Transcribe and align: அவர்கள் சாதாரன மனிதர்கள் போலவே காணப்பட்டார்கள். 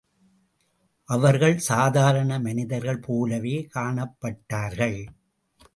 அவர்கள் 1.09 1.61
சாதாரன 1.69 2.41
மனிதர்கள் 2.41 2.99
போலவே 2.99 3.67
காணப்பட்டார்கள். 3.75 4.99